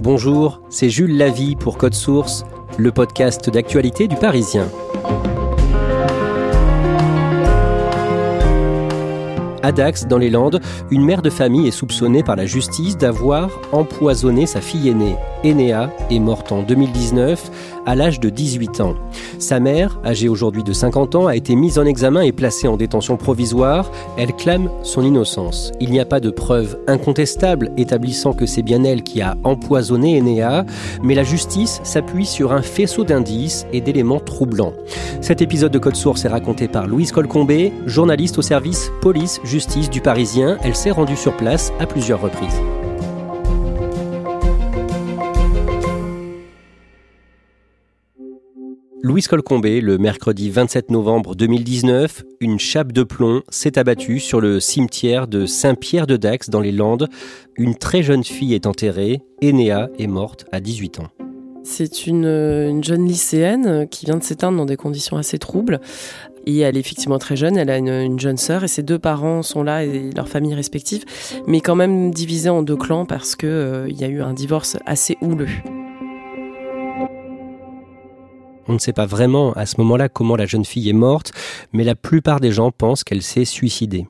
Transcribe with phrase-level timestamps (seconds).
[0.00, 2.44] Bonjour, c'est Jules Lavie pour Code Source,
[2.76, 4.68] le podcast d'actualité du Parisien.
[9.62, 10.60] À Dax, dans les Landes,
[10.90, 15.16] une mère de famille est soupçonnée par la justice d'avoir empoisonné sa fille aînée.
[15.44, 18.94] Enea est morte en 2019 à l'âge de 18 ans.
[19.38, 22.76] Sa mère, âgée aujourd'hui de 50 ans, a été mise en examen et placée en
[22.76, 23.90] détention provisoire.
[24.18, 25.72] Elle clame son innocence.
[25.80, 30.20] Il n'y a pas de preuves incontestables établissant que c'est bien elle qui a empoisonné
[30.20, 30.64] Enea,
[31.02, 34.74] mais la justice s'appuie sur un faisceau d'indices et d'éléments troublants.
[35.20, 40.00] Cet épisode de Code Source est raconté par Louise Colcombé, journaliste au service police-justice du
[40.00, 40.58] Parisien.
[40.62, 42.60] Elle s'est rendue sur place à plusieurs reprises.
[49.06, 54.58] Louise Colcombé, le mercredi 27 novembre 2019, une chape de plomb s'est abattue sur le
[54.58, 57.08] cimetière de Saint-Pierre-de-Dax dans les Landes.
[57.56, 59.22] Une très jeune fille est enterrée.
[59.44, 61.06] Enea est morte à 18 ans.
[61.62, 65.80] C'est une, jeune lycéenne qui vient de s'éteindre dans des conditions assez troubles.
[66.44, 69.44] Et elle est effectivement très jeune, elle a une, jeune sœur et ses deux parents
[69.44, 71.04] sont là et leurs familles respectives,
[71.46, 74.76] mais quand même divisés en deux clans parce qu'il euh, y a eu un divorce
[74.84, 75.46] assez houleux.
[78.68, 81.32] On ne sait pas vraiment à ce moment-là comment la jeune fille est morte,
[81.72, 84.06] mais la plupart des gens pensent qu'elle s'est suicidée.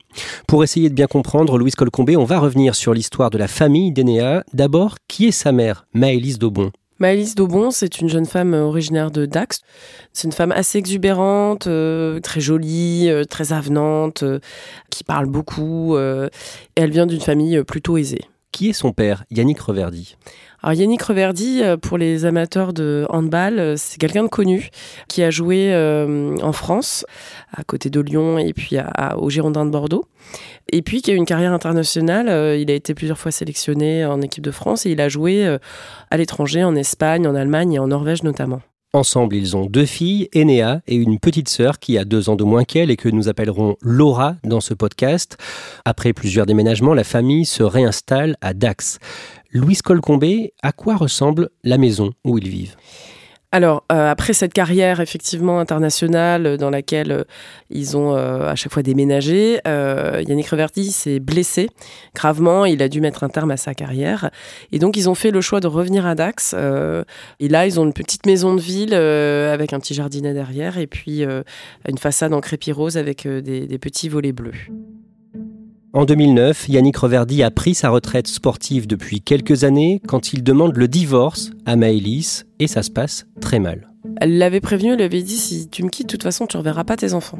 [0.47, 3.91] Pour essayer de bien comprendre Louise Colcombé, on va revenir sur l'histoire de la famille
[3.91, 4.43] d'Enéa.
[4.53, 6.71] D'abord, qui est sa mère, Maëlys Daubon?
[6.99, 9.61] Maëlys Daubon, c'est une jeune femme originaire de Dax.
[10.13, 14.39] C'est une femme assez exubérante, euh, très jolie, euh, très avenante, euh,
[14.89, 15.95] qui parle beaucoup.
[15.97, 16.29] et
[16.75, 18.21] elle vient d'une famille plutôt aisée.
[18.51, 20.15] Qui est son père, Yannick Reverdy
[20.63, 24.69] alors Yannick Reverdy, euh, pour les amateurs de handball, euh, c'est quelqu'un de connu
[25.07, 27.05] qui a joué euh, en France,
[27.55, 28.77] à côté de Lyon et puis
[29.17, 30.05] au Girondin de Bordeaux.
[30.71, 32.57] Et puis qui a eu une carrière internationale.
[32.59, 35.57] il a été plusieurs fois sélectionné en équipe de France et il a joué
[36.11, 38.61] à l'étranger, en Espagne, en Allemagne et en Norvège notamment.
[38.93, 42.45] Ensemble, ils ont deux filles, Enea et une petite sœur qui a deux ans de
[42.45, 45.37] moins qu'elle et que nous appellerons Laura dans ce podcast.
[45.83, 48.99] Après plusieurs déménagements, la famille se réinstalle à Dax.
[49.51, 52.75] Louise Colcombé, à quoi ressemble la maison où ils vivent?
[53.53, 57.23] Alors, euh, après cette carrière effectivement internationale euh, dans laquelle euh,
[57.69, 61.69] ils ont à chaque fois déménagé, Yannick Reverdy s'est blessé
[62.13, 62.65] gravement.
[62.65, 64.29] Il a dû mettre un terme à sa carrière.
[64.71, 66.53] Et donc, ils ont fait le choix de revenir à Dax.
[66.53, 70.87] et là, ils ont une petite maison de ville avec un petit jardinet derrière et
[70.87, 74.69] puis une façade en crépi rose avec des petits volets bleus.
[75.93, 80.75] En 2009, Yannick Reverdy a pris sa retraite sportive depuis quelques années quand il demande
[80.75, 83.89] le divorce à Maëlys et ça se passe très mal.
[84.19, 86.57] Elle l'avait prévenu, elle lui avait dit si tu me quittes, de toute façon, tu
[86.57, 87.39] ne reverras pas tes enfants.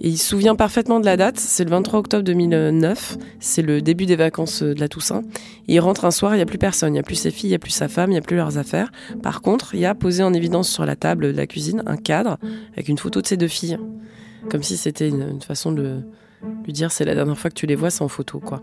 [0.00, 4.06] Il se souvient parfaitement de la date, c'est le 23 octobre 2009, c'est le début
[4.06, 5.22] des vacances de la Toussaint.
[5.68, 7.48] il rentre un soir, il n'y a plus personne, il n'y a plus ses filles,
[7.48, 8.90] il n'y a plus sa femme, il n'y a plus leurs affaires.
[9.22, 11.96] Par contre, il y a posé en évidence sur la table de la cuisine un
[11.96, 12.38] cadre
[12.72, 13.78] avec une photo de ses deux filles.
[14.48, 16.02] Comme si c'était une façon de,
[16.64, 18.62] lui dire c'est la dernière fois que tu les vois, c'est en photo quoi.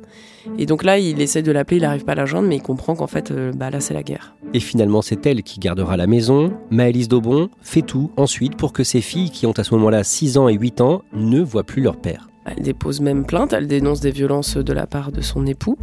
[0.57, 2.61] Et donc là, il essaie de l'appeler, il n'arrive pas à la joindre, mais il
[2.61, 4.35] comprend qu'en fait, euh, bah là, c'est la guerre.
[4.53, 6.53] Et finalement, c'est elle qui gardera la maison.
[6.71, 10.37] Maëlys Daubon fait tout ensuite pour que ses filles, qui ont à ce moment-là 6
[10.37, 12.29] ans et 8 ans, ne voient plus leur père.
[12.47, 15.77] Elle dépose même plainte, elle dénonce des violences de la part de son époux.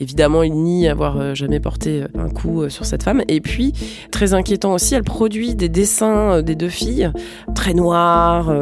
[0.00, 3.22] Évidemment, il nie avoir euh, jamais porté euh, un coup euh, sur cette femme.
[3.28, 3.72] Et puis,
[4.10, 7.10] très inquiétant aussi, elle produit des dessins des deux filles,
[7.54, 8.52] très noirs,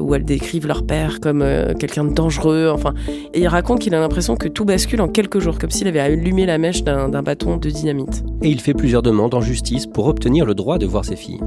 [0.00, 1.44] où elles décrivent leur père comme
[1.78, 2.70] quelqu'un de dangereux.
[2.72, 2.94] Enfin,
[3.34, 6.00] et il raconte qu'il a l'impression que tout bascule en quelques jours, comme s'il avait
[6.00, 8.24] allumé la mèche d'un bâton de dynamite.
[8.42, 11.40] Et il fait plusieurs demandes en justice pour obtenir le droit de voir ses filles.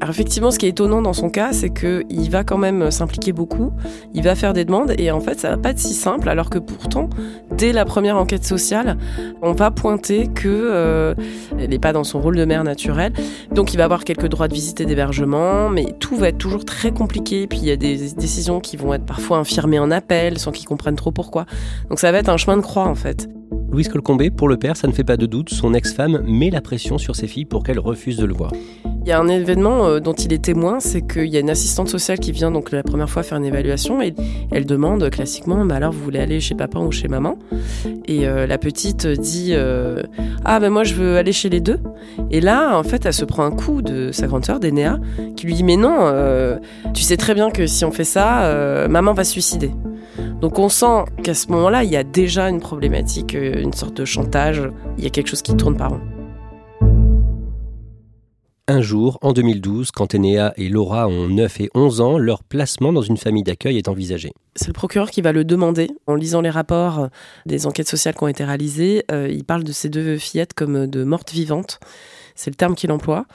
[0.00, 3.32] Alors effectivement, ce qui est étonnant dans son cas, c'est qu'il va quand même s'impliquer
[3.32, 3.72] beaucoup.
[4.14, 6.50] Il va faire des demandes et en fait ça va pas être si simple alors
[6.50, 7.08] que pourtant
[7.56, 8.96] dès la première enquête sociale
[9.42, 11.14] on va pointer que euh,
[11.58, 13.12] elle n'est pas dans son rôle de mère naturelle.
[13.52, 16.64] Donc il va avoir quelques droits de visite et d'hébergement mais tout va être toujours
[16.64, 17.46] très compliqué.
[17.46, 20.66] Puis il y a des décisions qui vont être parfois infirmées en appel sans qu'ils
[20.66, 21.46] comprennent trop pourquoi.
[21.88, 23.28] Donc ça va être un chemin de croix en fait.
[23.70, 26.60] Louise Colcombé, pour le père, ça ne fait pas de doute, son ex-femme met la
[26.60, 28.52] pression sur ses filles pour qu'elles refusent de le voir.
[29.06, 31.48] Il y a un événement euh, dont il est témoin, c'est qu'il y a une
[31.48, 34.12] assistante sociale qui vient donc la première fois faire une évaluation et
[34.50, 37.38] elle demande classiquement bah alors vous voulez aller chez papa ou chez maman?
[38.06, 40.02] Et euh, la petite dit euh,
[40.44, 41.78] ah ben moi je veux aller chez les deux.
[42.32, 44.98] Et là en fait elle se prend un coup de sa grande sœur d'Enéa
[45.36, 46.12] qui lui dit mais non
[46.92, 49.70] tu sais très bien que si on fait ça maman va se suicider.
[50.40, 54.04] Donc on sent qu'à ce moment-là il y a déjà une problématique, une sorte de
[54.04, 54.68] chantage,
[54.98, 56.00] il y a quelque chose qui tourne par rond.
[58.68, 62.92] Un jour, en 2012, quand Enéa et Laura ont 9 et 11 ans, leur placement
[62.92, 64.32] dans une famille d'accueil est envisagé.
[64.56, 65.88] C'est le procureur qui va le demander.
[66.08, 67.08] En lisant les rapports
[67.46, 70.88] des enquêtes sociales qui ont été réalisées, euh, il parle de ces deux fillettes comme
[70.88, 71.78] de mortes vivantes.
[72.34, 73.26] C'est le terme qu'il emploie.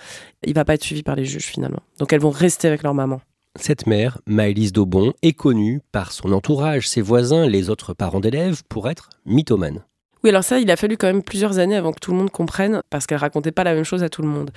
[0.46, 1.80] Il va pas être suivi par les juges finalement.
[1.98, 3.22] Donc elles vont rester avec leur maman.
[3.58, 8.64] Cette mère, Maëlys Daubon, est connue par son entourage, ses voisins, les autres parents d'élèves,
[8.68, 9.86] pour être mythomane.
[10.24, 12.30] Oui, alors ça, il a fallu quand même plusieurs années avant que tout le monde
[12.30, 14.52] comprenne, parce qu'elle racontait pas la même chose à tout le monde.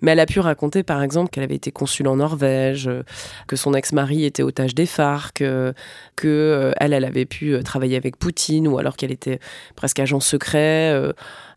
[0.00, 3.04] Mais elle a pu raconter, par exemple, qu'elle avait été consul en Norvège, euh,
[3.46, 5.72] que son ex-mari était otage des FARC, euh,
[6.16, 9.38] que euh, elle, elle avait pu travailler avec Poutine, ou alors qu'elle était
[9.76, 10.92] presque agent secret.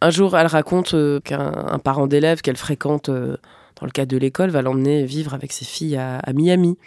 [0.01, 4.61] Un jour, elle raconte qu'un parent d'élève qu'elle fréquente dans le cadre de l'école va
[4.61, 6.77] l'emmener vivre avec ses filles à Miami.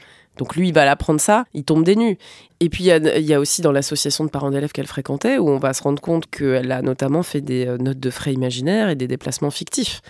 [0.40, 2.16] Donc lui, il va l'apprendre ça, il tombe des nues.
[2.60, 5.58] Et puis il y, a aussi dans l'association de parents d'élèves qu'elle fréquentait, où on
[5.58, 8.94] va se rendre compte qu'elle a notamment fait des euh, notes de frais imaginaires et
[8.94, 10.00] des déplacements fictifs.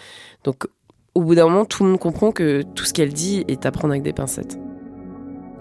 [0.45, 0.69] Donc
[1.17, 3.73] au bout d'un moment, tout le monde comprend que tout ce qu'elle dit est à
[3.73, 4.57] prendre avec des pincettes.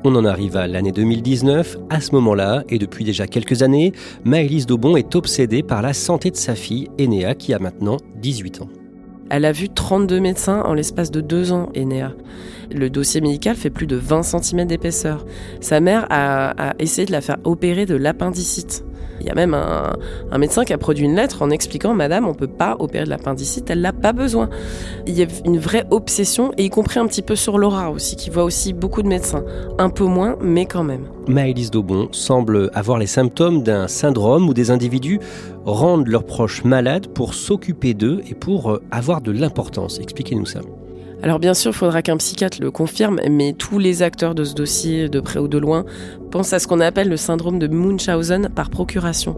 [0.04, 1.78] On en arrive à l'année 2019.
[1.90, 3.92] À ce moment-là, et depuis déjà quelques années,
[4.24, 8.62] Maëlys Daubon est obsédée par la santé de sa fille, Enéa, qui a maintenant 18
[8.62, 8.70] ans.
[9.30, 12.14] Elle a vu 32 médecins en l'espace de deux ans, Enéa.
[12.72, 15.26] Le dossier médical fait plus de 20 cm d'épaisseur.
[15.62, 18.84] Sa mère a, essayé de la faire opérer de l'appendicite.
[19.20, 22.34] Il y a même un, médecin qui a produit une lettre en expliquant Madame, on
[22.34, 24.50] peut pas opérer de l'appendicite, elle n'a pas besoin.
[25.06, 28.16] Il y a une vraie obsession, et y compris un petit peu sur Laura aussi,
[28.16, 29.44] qui voit aussi beaucoup de médecins.
[29.78, 31.06] Un peu moins, mais quand même.
[31.28, 35.20] Maëlys Daubon semble avoir les symptômes d'un syndrome où des individus
[35.66, 40.00] rendent leurs proches malades pour s'occuper d'eux et pour euh, avoir de l'importance.
[40.00, 40.62] Expliquez-nous ça.
[41.22, 44.54] Alors bien sûr, il faudra qu'un psychiatre le confirme, mais tous les acteurs de ce
[44.54, 45.84] dossier, de près ou de loin,
[46.32, 49.36] pensent à ce qu'on appelle le syndrome de Munchausen par procuration.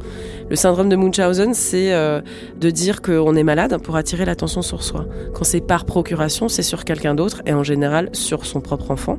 [0.49, 2.21] Le syndrome de Munchausen, c'est euh,
[2.59, 5.07] de dire qu'on est malade pour attirer l'attention sur soi.
[5.33, 9.17] Quand c'est par procuration, c'est sur quelqu'un d'autre, et en général sur son propre enfant.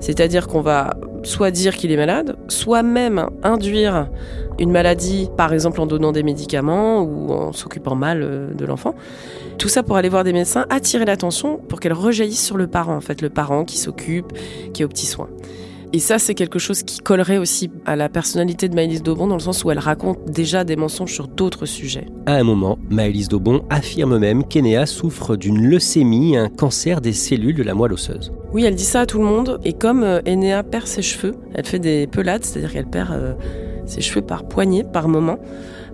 [0.00, 4.08] C'est-à-dire qu'on va soit dire qu'il est malade, soit même induire
[4.58, 8.94] une maladie, par exemple en donnant des médicaments ou en s'occupant mal euh, de l'enfant.
[9.58, 12.96] Tout ça pour aller voir des médecins, attirer l'attention pour qu'elle rejaillisse sur le parent,
[12.96, 14.32] en fait, le parent qui s'occupe,
[14.72, 15.28] qui est aux petits soins.
[15.92, 19.34] Et ça, c'est quelque chose qui collerait aussi à la personnalité de Maëlys Daubon, dans
[19.34, 22.06] le sens où elle raconte déjà des mensonges sur d'autres sujets.
[22.26, 27.56] À un moment, Maëlys Daubon affirme même qu'Enéa souffre d'une leucémie, un cancer des cellules
[27.56, 28.32] de la moelle osseuse.
[28.52, 29.58] Oui, elle dit ça à tout le monde.
[29.64, 33.32] Et comme euh, Enéa perd ses cheveux, elle fait des pelades, c'est-à-dire qu'elle perd euh,
[33.86, 35.38] ses cheveux par poignée, par moment.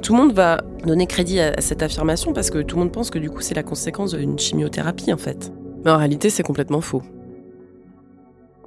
[0.04, 3.08] Tout le monde va donner crédit à cette affirmation parce que tout le monde pense
[3.08, 5.50] que du coup c'est la conséquence d'une chimiothérapie en fait.
[5.82, 7.02] Mais en réalité c'est complètement faux.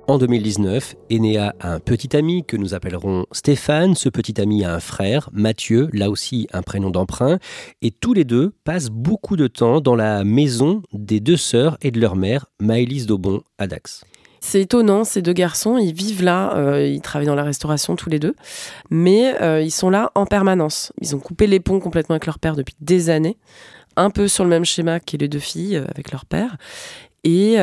[0.07, 3.93] En 2019, Enéa a un petit ami que nous appellerons Stéphane.
[3.93, 7.37] Ce petit ami a un frère, Mathieu, là aussi un prénom d'emprunt.
[7.83, 11.91] Et tous les deux passent beaucoup de temps dans la maison des deux sœurs et
[11.91, 14.05] de leur mère, Maëlys Daubon, à Dax.
[14.49, 18.09] C'est étonnant, ces deux garçons, ils vivent là, euh, ils travaillent dans la restauration tous
[18.09, 18.33] les deux,
[18.89, 20.93] mais euh, ils sont là en permanence.
[21.01, 23.35] Ils ont coupé les ponts complètement avec leur père depuis des années,
[23.97, 26.55] un peu sur le même schéma que les deux filles euh, avec leur père,
[27.25, 27.55] et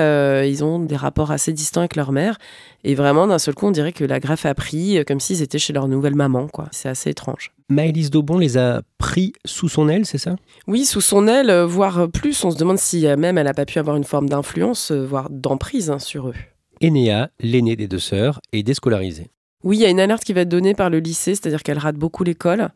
[0.47, 2.37] ils ont des rapports assez distants avec leur mère.
[2.83, 5.59] Et vraiment, d'un seul coup, on dirait que la greffe a pris comme s'ils étaient
[5.59, 6.49] chez leur nouvelle maman.
[6.49, 6.69] quoi.
[6.71, 7.51] C'est assez étrange.
[7.71, 10.37] Maëlys Daubon les a pris sous son aile, c'est ça?
[10.67, 12.45] Oui, sous son aile, voire plus.
[12.45, 15.89] On se demande si même elle n'a pas pu avoir une forme d'influence, voire d'emprise
[15.89, 16.35] hein, sur eux.
[16.83, 19.31] Enéa, l'aînée des deux sœurs, est déscolarisée.
[19.65, 21.79] Oui, il y a une alerte qui va être donnée par le lycée, c'est-à-dire qu'elle
[21.79, 22.69] rate beaucoup l'école.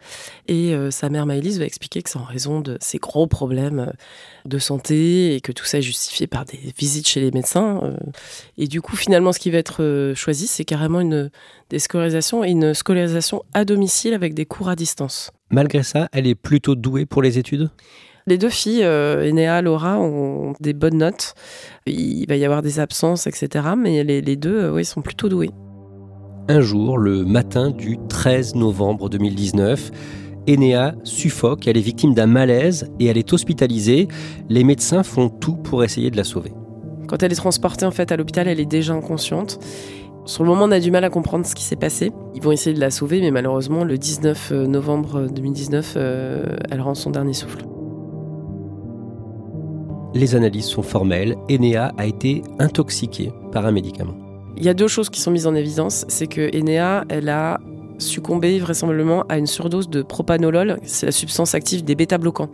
[0.48, 3.80] Et euh, sa mère Maëlys va expliquer que c'est en raison de ses gros problèmes
[3.80, 3.92] euh,
[4.46, 7.82] de santé et que tout ça est justifié par des visites chez les médecins.
[7.82, 7.96] Euh.
[8.56, 11.30] Et du coup, finalement, ce qui va être choisi, c'est carrément une
[11.68, 15.30] déscolarisation et une scolarisation à domicile avec des cours à distance.
[15.50, 17.68] Malgré ça, elle est plutôt douée pour les études?
[18.28, 21.34] Les deux filles, euh, Enéa, Laura, ont des bonnes notes.
[21.86, 23.70] Il va y avoir des absences, etc.
[23.76, 25.50] Mais les, deux, euh, oui, sont plutôt douées.
[26.48, 29.90] Un jour, le matin du 13 novembre 2019,
[30.46, 34.08] Enéa suffoque, elle est victime d'un malaise et elle est hospitalisée.
[34.48, 36.52] Les médecins font tout pour essayer de la sauver.
[37.06, 39.58] Quand elle est transportée en fait à l'hôpital, elle est déjà inconsciente.
[40.24, 42.12] Sur le moment, on a du mal à comprendre ce qui s'est passé.
[42.34, 46.94] Ils vont essayer de la sauver, mais malheureusement, le 19 euh, novembre 2019, elle rend
[46.94, 47.64] son dernier souffle.
[50.14, 51.36] Les analyses sont formelles.
[51.50, 54.14] Enea a été intoxiquée par un médicament.
[54.56, 56.04] Il y a deux choses qui sont mises en évidence.
[56.08, 57.60] C'est que Enea, elle a
[57.98, 62.48] succombé vraisemblablement à une surdose de propanolol, c'est la substance active des bêta-bloquants.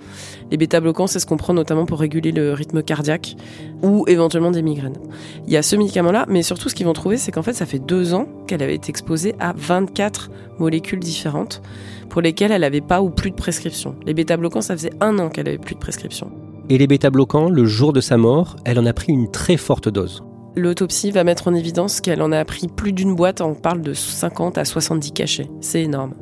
[0.50, 3.36] Les bêta-bloquants, c'est ce qu'on prend notamment pour réguler le rythme cardiaque
[3.82, 4.98] ou éventuellement des migraines.
[5.46, 7.66] Il y a ce médicament-là, mais surtout ce qu'ils vont trouver, c'est qu'en fait, ça
[7.66, 11.62] fait deux ans qu'elle avait été exposée à 24 molécules différentes
[12.08, 13.94] pour lesquelles elle n'avait pas ou plus de prescription.
[14.06, 16.30] Les bêta-bloquants, ça faisait un an qu'elle avait plus de prescription.
[16.70, 19.90] Et les bêta-bloquants, le jour de sa mort, elle en a pris une très forte
[19.90, 20.24] dose.
[20.56, 23.92] L'autopsie va mettre en évidence qu'elle en a pris plus d'une boîte, on parle de
[23.92, 25.50] 50 à 70 cachets.
[25.60, 26.14] C'est énorme.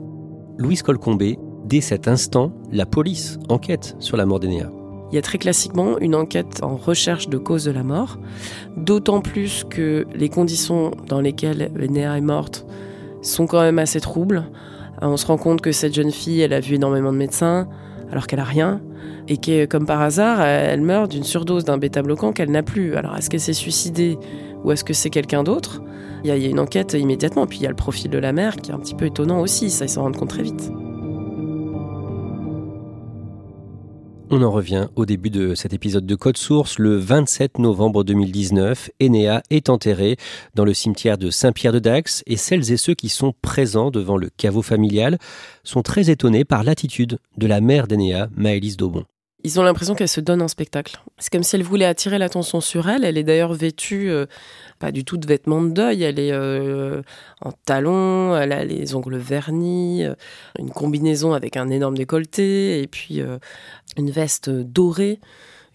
[0.58, 4.68] Louise Colcombé, dès cet instant, la police enquête sur la mort d'Enea.
[5.12, 8.18] Il y a très classiquement une enquête en recherche de cause de la mort,
[8.76, 12.66] d'autant plus que les conditions dans lesquelles Enea est morte
[13.20, 14.50] sont quand même assez troubles.
[15.02, 17.68] On se rend compte que cette jeune fille, elle a vu énormément de médecins,
[18.12, 18.81] alors qu'elle a rien,
[19.26, 22.95] et que, comme par hasard, elle meurt d'une surdose d'un bêta-bloquant qu'elle n'a plus.
[22.95, 24.19] Alors, est-ce qu'elle s'est suicidée
[24.64, 25.83] ou est-ce que c'est quelqu'un d'autre?
[26.25, 27.47] Il y, a, une enquête immédiatement.
[27.47, 29.40] Puis il y a le profil de la mère qui est un petit peu étonnant
[29.40, 30.71] aussi, ça, ils s'en rendent compte très vite.
[34.34, 36.78] On en revient au début de cet épisode de Code Source.
[36.78, 40.16] Le 27 novembre 2019, Enea est enterré
[40.54, 44.62] dans le cimetière de Saint-Pierre-de-Dax et celles et ceux qui sont présents devant le caveau
[44.62, 45.18] familial
[45.64, 49.04] sont très étonnés par l'attitude de la mère d'Enea, Maëlys Daubon.
[49.44, 50.98] Ils ont l'impression qu'elle se donne un spectacle.
[51.18, 53.04] C'est comme si elle voulait attirer l'attention sur elle.
[53.04, 54.26] Elle est d'ailleurs vêtue, euh,
[54.82, 56.02] pas du tout de vêtements de deuil.
[56.02, 57.02] Elle est euh,
[57.40, 60.14] en talons, elle a les ongles vernis, euh,
[60.58, 63.22] une combinaison avec un énorme décolleté et puis
[63.96, 65.20] une veste dorée,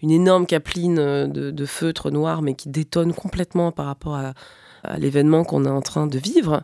[0.02, 4.34] une énorme capeline de, feutre noir mais qui détonne complètement par rapport à,
[4.98, 6.62] l'événement qu'on est en train de vivre.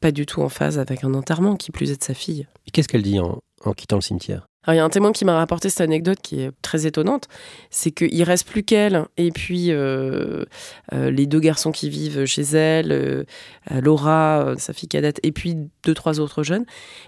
[0.00, 2.46] Pas du tout en phase avec un enterrement, qui plus est de sa fille.
[2.72, 3.40] Qu'est-ce qu'elle dit en
[3.74, 4.46] quittant le cimetière?
[4.64, 7.26] Alors, il y a un témoin qui m'a rapporté cette anecdote qui est très étonnante,
[7.70, 10.44] c'est qu'il reste plus qu'elle et puis euh,
[10.92, 13.24] euh, les deux garçons qui vivent chez elle, euh,
[13.70, 16.64] Laura, sa fille cadette, et puis deux trois autres jeunes.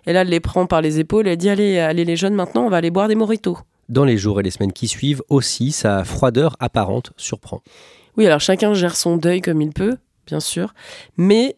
[0.06, 2.66] Et là, elle les prend par les épaules, elle dit allez, allez les jeunes, maintenant,
[2.66, 3.58] on va aller boire des moritos.
[3.88, 7.62] Dans les jours et les semaines qui suivent, aussi, sa froideur apparente surprend.
[8.16, 9.96] Oui, alors chacun gère son deuil comme il peut,
[10.26, 10.74] bien sûr,
[11.16, 11.56] mais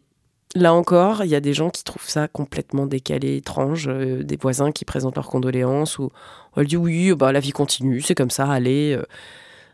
[0.56, 4.38] Là encore, il y a des gens qui trouvent ça complètement décalé, étrange, euh, des
[4.38, 6.08] voisins qui présentent leurs condoléances ou
[6.56, 8.96] elle dit oui, bah, la vie continue, c'est comme ça, allez.
[8.98, 9.04] Euh,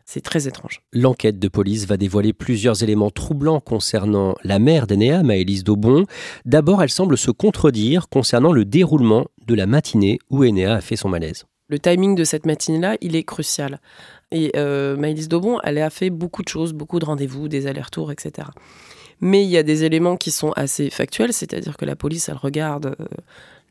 [0.04, 0.82] c'est très étrange.
[0.92, 6.04] L'enquête de police va dévoiler plusieurs éléments troublants concernant la mère d'Enea, Maëlys Daubon.
[6.46, 10.96] D'abord, elle semble se contredire concernant le déroulement de la matinée où Enea a fait
[10.96, 11.44] son malaise.
[11.68, 13.80] Le timing de cette matinée-là, il est crucial.
[14.32, 18.10] Et euh, Maëlys Daubon, elle a fait beaucoup de choses, beaucoup de rendez-vous, des allers-retours,
[18.10, 18.48] etc.
[19.22, 22.36] Mais il y a des éléments qui sont assez factuels, c'est-à-dire que la police, elle
[22.36, 23.04] regarde euh,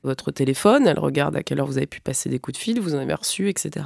[0.03, 2.79] votre téléphone, elle regarde à quelle heure vous avez pu passer des coups de fil,
[2.79, 3.85] vous en avez reçu, etc.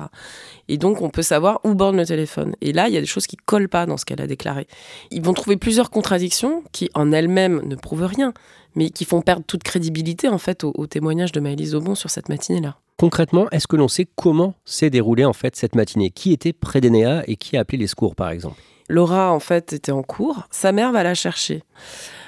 [0.69, 2.55] Et donc, on peut savoir où borne le téléphone.
[2.61, 4.67] Et là, il y a des choses qui collent pas dans ce qu'elle a déclaré.
[5.09, 8.31] Ils vont trouver plusieurs contradictions qui, en elles-mêmes, ne prouvent rien,
[8.75, 12.29] mais qui font perdre toute crédibilité, en fait, au, témoignage de Maëlys Aubon sur cette
[12.29, 12.77] matinée-là.
[12.97, 16.11] Concrètement, est-ce que l'on sait comment s'est déroulée, en fait, cette matinée?
[16.11, 18.61] Qui était près d'Enea et qui a appelé les secours, par exemple?
[18.89, 20.47] Laura, en fait, était en cours.
[20.51, 21.63] Sa mère va la chercher.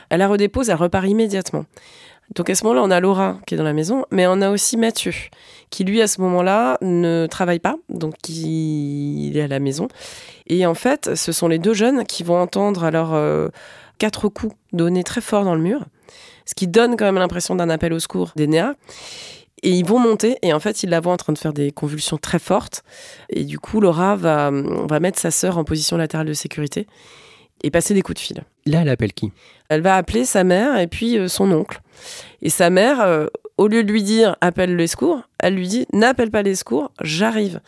[0.10, 1.66] Elle la redépose, elle repart immédiatement.
[2.36, 4.50] Donc à ce moment-là, on a Laura qui est dans la maison, mais on a
[4.50, 5.14] aussi Mathieu,
[5.70, 9.88] qui lui, à ce moment-là, ne travaille pas, donc il est à la maison.
[10.48, 13.48] Et en fait, ce sont les deux jeunes qui vont entendre alors euh,
[13.98, 15.86] quatre coups donnés très fort dans le mur,
[16.46, 18.74] ce qui donne quand même l'impression d'un appel au secours d'Enea.
[19.64, 21.72] Et ils vont monter et en fait, ils la voient en train de faire des
[21.72, 22.84] convulsions très fortes.
[23.30, 26.88] Et du coup, Laura va, va mettre sa sœur en position latérale de sécurité
[27.64, 28.44] et passer des coups de fil.
[28.66, 29.32] Là, elle appelle qui
[29.70, 31.82] Elle va appeler sa mère et puis euh, son oncle.
[32.42, 35.88] Et sa mère, euh, au lieu de lui dire appelle les secours, elle lui dit
[35.94, 37.60] n'appelle pas les secours, j'arrive.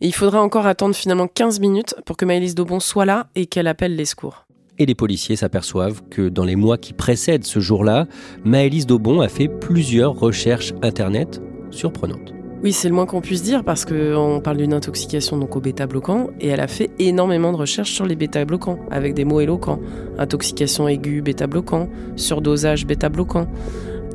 [0.00, 3.46] Et il faudra encore attendre finalement 15 minutes pour que Maëlys Daubon soit là et
[3.46, 4.45] qu'elle appelle les secours
[4.78, 8.06] et les policiers s'aperçoivent que dans les mois qui précèdent ce jour-là,
[8.44, 11.40] Maëlys Daubon a fait plusieurs recherches Internet
[11.70, 12.32] surprenantes.
[12.62, 16.30] Oui, c'est le moins qu'on puisse dire parce qu'on parle d'une intoxication donc au bêta-bloquant
[16.40, 19.78] et elle a fait énormément de recherches sur les bêta-bloquants avec des mots éloquents.
[20.18, 23.46] Intoxication aiguë bêta-bloquant, surdosage bêta-bloquant.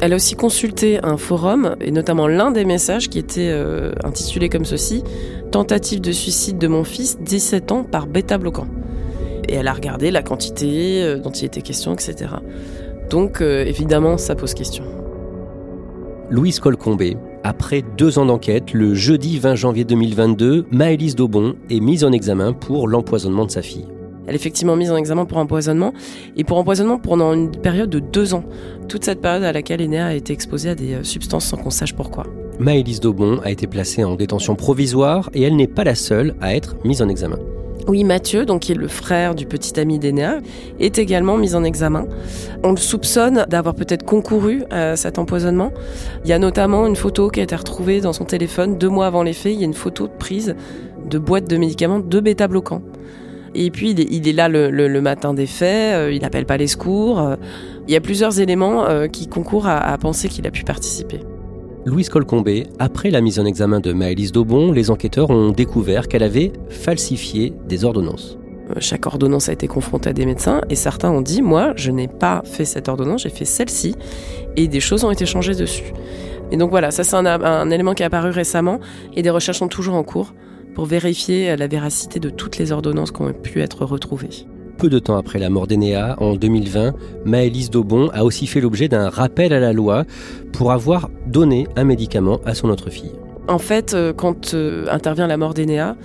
[0.01, 4.49] Elle a aussi consulté un forum et notamment l'un des messages qui était euh, intitulé
[4.49, 5.03] comme ceci
[5.51, 8.67] Tentative de suicide de mon fils 17 ans par bêta-bloquant
[9.51, 12.31] et elle a regardé la quantité euh, dont il était question, etc.
[13.09, 14.83] Donc euh, évidemment, ça pose question.
[16.29, 22.05] Louise Colcombé, après deux ans d'enquête, le jeudi 20 janvier 2022, Maëlys Daubon est mise
[22.05, 23.85] en examen pour l'empoisonnement de sa fille.
[24.27, 25.93] Elle est effectivement mise en examen pour empoisonnement,
[26.37, 28.45] et pour empoisonnement pendant une période de deux ans.
[28.87, 31.69] Toute cette période à laquelle Enea a été exposée à des euh, substances sans qu'on
[31.71, 32.25] sache pourquoi.
[32.59, 36.55] Maëlys Daubon a été placée en détention provisoire, et elle n'est pas la seule à
[36.55, 37.39] être mise en examen.
[37.87, 40.39] Oui, Mathieu, donc qui est le frère du petit ami d'Enéa,
[40.79, 42.05] est également mis en examen.
[42.63, 45.71] On le soupçonne d'avoir peut-être concouru à cet empoisonnement.
[46.23, 49.07] Il y a notamment une photo qui a été retrouvée dans son téléphone deux mois
[49.07, 49.53] avant les faits.
[49.53, 50.55] Il y a une photo prise
[51.09, 52.81] de boîtes de médicaments de bêta-bloquants.
[53.53, 57.19] Et puis il est, là le, matin des faits, euh, il n'appelle pas les secours.
[57.19, 57.35] Euh,
[57.87, 61.19] il y a plusieurs éléments euh, qui concourent à penser qu'il a pu participer.
[61.83, 66.21] Louise Colcombé, après la mise en examen de Maëlys Daubon, les enquêteurs ont découvert qu'elle
[66.21, 68.37] avait falsifié des ordonnances.
[68.69, 71.89] Euh, chaque ordonnance a été confrontée à des médecins et certains ont dit Moi, je
[71.89, 73.95] n'ai pas fait cette ordonnance, j'ai fait celle-ci
[74.55, 75.91] et des choses ont été changées dessus.
[76.51, 78.79] Et donc voilà, ça c'est un, un, élément qui est apparu récemment
[79.15, 80.35] et des recherches sont toujours en cours
[80.75, 84.45] pour vérifier la véracité de toutes les ordonnances qui ont pu être retrouvées
[84.81, 88.87] peu de temps après la mort d'Enéa, en 2020, Maëlys Daubon a aussi fait l'objet
[88.87, 90.05] d'un rappel à la loi
[90.53, 93.11] pour avoir donné un médicament à son autre fille.
[93.47, 95.95] En fait, euh, quand euh, intervient la mort d'Enéa,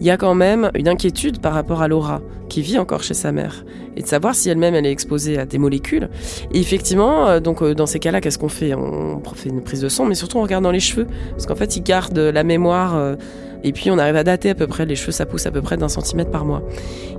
[0.00, 3.14] il y a quand même une inquiétude par rapport à Laura, qui vit encore chez
[3.14, 3.64] sa mère,
[3.96, 6.08] et de savoir si elle-même elle est exposée à des molécules.
[6.52, 8.74] Et effectivement, euh, donc dans ces cas-là, qu'est-ce qu'on fait?
[8.74, 11.54] On fait une prise de sang, mais surtout on regarde dans les cheveux, parce qu'en
[11.54, 13.16] fait, ils gardent la mémoire
[13.64, 15.62] et puis on arrive à dater à peu près, les cheveux ça pousse à peu
[15.62, 16.62] près d'un centimètre par mois.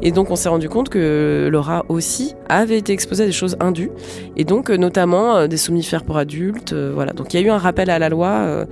[0.02, 3.58] Et donc on s'est rendu compte que Laura aussi avait été exposée à des choses
[3.60, 3.90] indues,
[4.38, 6.74] et donc euh, notamment euh, des somnifères pour adultes.
[6.74, 7.14] Euh, voilà.
[7.14, 8.66] Donc il y a eu un rappel à la loi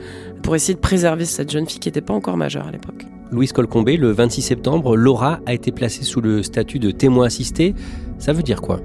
[0.43, 3.05] pour essayer de préserver cette jeune fille qui n'était pas encore majeure à l'époque.
[3.31, 7.73] Louise Colcombé, le 26 septembre, Laura a été placée sous le statut de témoin assisté.
[8.19, 8.79] Ça veut dire quoi?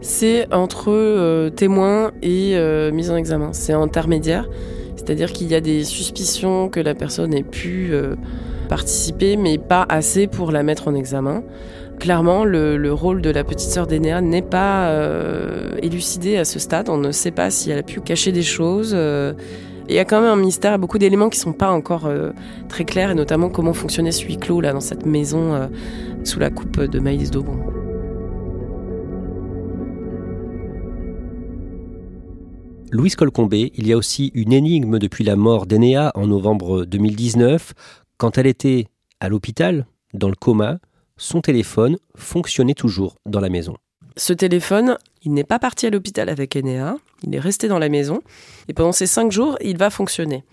[0.00, 2.56] C'est entre témoin et
[2.92, 3.52] mise en examen.
[3.52, 4.48] C'est intermédiaire.
[4.98, 8.16] C'est-à-dire qu'il y a des suspicions que la personne ait pu euh,
[8.68, 11.44] participer, mais pas assez pour la mettre en examen.
[12.00, 16.88] Clairement, le, rôle de la petite sœur d'Enéa n'est pas euh, élucidé à ce stade.
[16.88, 18.92] On ne sait pas si elle a pu cacher des choses.
[18.94, 19.34] Euh.
[19.88, 22.10] Il y a quand même un mystère, beaucoup d'éléments qui ne sont pas encore
[22.68, 25.70] très clairs, et notamment comment fonctionnait ce huis clos dans cette maison
[26.24, 27.77] sous la coupe de Maïs Daubon.
[32.90, 37.74] Louise Colcombé, il y a aussi une énigme depuis la mort d'Enéa en novembre 2019.
[38.16, 38.86] Quand elle était
[39.20, 40.78] à l'hôpital, dans le coma,
[41.18, 43.76] son téléphone fonctionnait toujours dans la maison.
[44.16, 47.90] Ce téléphone, il n'est pas parti à l'hôpital avec Enéa, il est resté dans la
[47.90, 48.22] maison
[48.68, 50.44] et pendant ces cinq jours, il va fonctionner.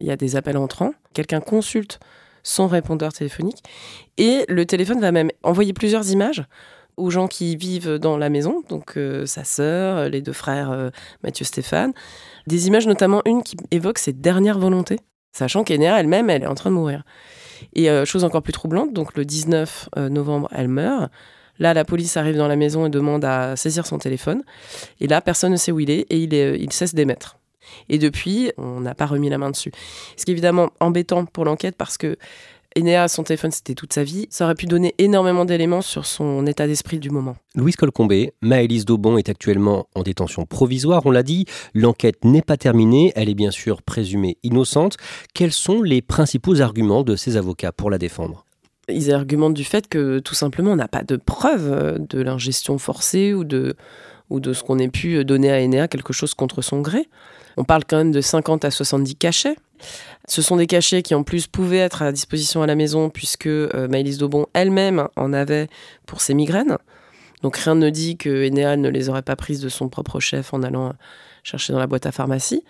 [0.00, 2.00] Il y a des appels entrants, quelqu'un consulte
[2.42, 3.62] son répondeur téléphonique
[4.18, 6.44] et le téléphone va même envoyer plusieurs images
[6.96, 10.90] aux gens qui vivent dans la maison, donc euh, sa sœur, les deux frères euh,
[11.22, 11.92] Mathieu Stéphane.
[12.46, 15.00] Des images, notamment une qui évoque ses dernières volontés,
[15.32, 17.04] sachant qu'Enéa elle-même, elle est en train de mourir.
[17.74, 21.10] Et euh, chose encore plus troublante, donc le 19 novembre, elle meurt.
[21.58, 24.42] Là, la police arrive dans la maison et demande à saisir son téléphone.
[25.00, 27.38] Et là, personne ne sait où il est et il, il cesse d'émettre.
[27.88, 29.72] Et depuis, on n'a pas remis la main dessus.
[30.16, 32.16] Ce qui est évidemment embêtant pour l'enquête parce que
[32.76, 34.26] Enéa, son téléphone, c'était toute sa vie.
[34.28, 37.36] Ça aurait pu donner énormément d'éléments sur son état d'esprit du moment.
[37.54, 41.46] Louise Colcombé, Maëlys Daubon est actuellement en détention provisoire, on l'a dit.
[41.72, 44.98] L'enquête n'est pas terminée, elle est bien sûr présumée innocente.
[45.32, 48.44] Quels sont les principaux arguments de ses avocats pour la défendre?
[48.88, 53.32] Ils argumentent du fait que tout simplement on n'a pas de preuve de l'ingestion forcée
[53.32, 53.74] ou de,
[54.28, 57.08] ou de ce qu'on ait pu donner à Enéa quelque chose contre son gré.
[57.56, 59.56] On parle quand même de 50 à 70 cachets.
[60.28, 63.46] Ce sont des cachets qui en plus pouvaient être à disposition à la maison puisque
[63.46, 64.18] euh, Maëlys
[64.54, 65.68] elle-même en avait
[66.06, 66.78] pour ses migraines.
[67.42, 70.54] Donc rien ne dit que Enéa ne les aurait pas prises de son propre chef
[70.54, 70.94] en allant
[71.42, 72.64] chercher dans la boîte à pharmacie.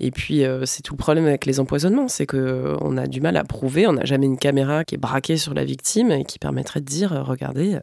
[0.00, 3.20] Et puis euh, c'est tout le problème avec les empoisonnements, c'est qu'on euh, a du
[3.20, 6.24] mal à prouver, on n'a jamais une caméra qui est braquée sur la victime et
[6.24, 7.78] qui permettrait de dire, regardez,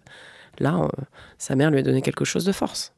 [0.60, 0.88] là,
[1.38, 2.94] sa mère lui a donné quelque chose de force.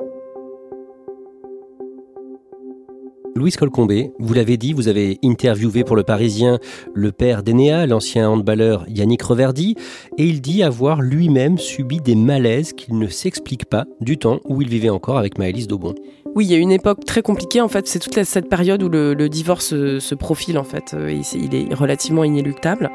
[3.34, 6.60] Louise Colcombé, vous l'avez dit, vous avez interviewé pour le Parisien
[6.94, 9.76] le père d'Enéa, l'ancien handballeur Yannick Reverdy,
[10.18, 14.62] et il dit avoir lui-même subi des malaises qu'il ne s'explique pas du temps où
[14.62, 15.96] il vivait encore avec Maëlys Daubon.
[16.34, 17.88] Oui, il y a une époque très compliquée en fait.
[17.88, 20.94] C'est toute cette période où le, divorce se, profile en fait.
[20.94, 22.90] Euh, il, est relativement inéluctable.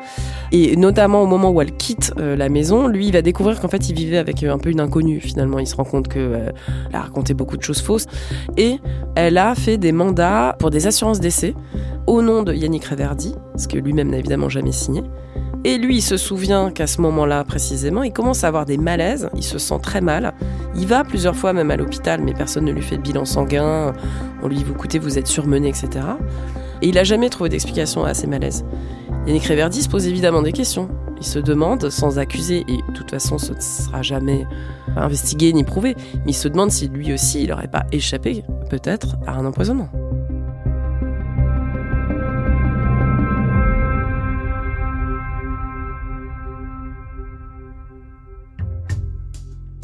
[0.53, 3.69] Et notamment au moment où elle quitte euh, la maison, lui, il va découvrir qu'en
[3.69, 5.21] fait, il vivait avec euh, un peu une inconnue.
[5.21, 6.55] Finalement, il se rend compte qu'elle
[6.95, 8.07] a raconté beaucoup de choses fausses.
[8.57, 8.77] Et
[9.17, 10.26] elle a fait des mandats
[10.59, 11.55] pour des assurances d'essai
[12.07, 15.03] au nom de Yannick Reverdy, ce que lui-même n'a évidemment jamais signé.
[15.65, 19.29] Et lui, il se souvient qu'à ce moment-là, précisément, il commence à avoir des malaises,
[19.35, 20.33] il se sent très mal.
[20.77, 23.93] Il va plusieurs fois même à l'hôpital, mais personne ne lui fait de bilan sanguin.
[24.43, 25.89] On lui dit, vous écoutez, vous êtes surmené, etc.
[26.83, 28.65] Et il n'a jamais trouvé d'explication à ces malaises.
[29.27, 30.89] Yannick Réverdi se pose évidemment des questions.
[31.19, 34.47] Il se demande, sans accuser, et de toute façon ce ne sera jamais
[34.97, 39.17] investigué ni prouvé, mais il se demande si lui aussi il n'aurait pas échappé, peut-être,
[39.27, 39.89] à un empoisonnement.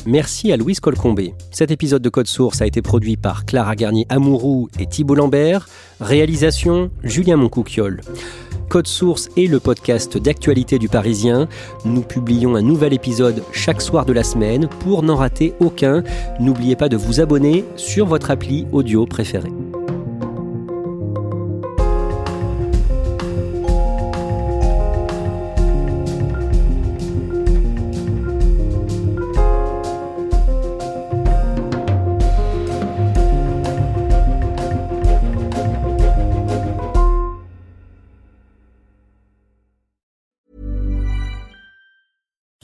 [0.07, 1.35] Merci à Louise Colcombé.
[1.53, 5.69] Cet épisode de Code Source a été produit par Clara Garnier-Amouroux et Thibault Lambert.
[6.01, 8.01] Réalisation Julien Moncouquiole.
[8.69, 11.49] Code Source est le podcast d'actualité du Parisien.
[11.85, 14.67] Nous publions un nouvel épisode chaque soir de la semaine.
[14.81, 16.03] Pour n'en rater aucun,
[16.41, 19.53] n'oubliez pas de vous abonner sur votre appli audio préférée.